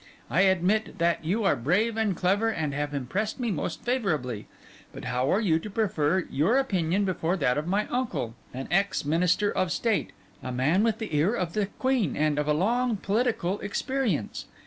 [0.31, 4.47] I admit that you are brave and clever and have impressed me most favourably;
[4.91, 9.05] but how are you to prefer your opinion before that of my uncle, an ex
[9.05, 10.09] minister of state,
[10.41, 14.45] a man with the ear of the Queen, and of a long political experience?